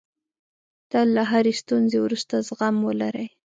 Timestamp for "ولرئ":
2.83-3.27